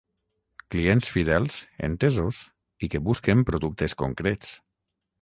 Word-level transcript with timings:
Clients 0.75 1.11
fidels, 1.17 1.59
entesos, 1.89 2.41
i 2.89 2.93
que 2.95 3.05
busquen 3.13 3.49
productes 3.53 3.99
concrets. 4.05 4.61